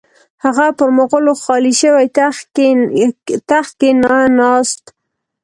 [0.43, 2.05] هغه پر مغولو خالي شوي
[3.49, 4.83] تخت کښې نه ناست.